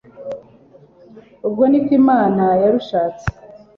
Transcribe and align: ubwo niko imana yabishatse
ubwo 1.47 1.63
niko 1.67 1.91
imana 2.01 2.45
yabishatse 2.61 3.25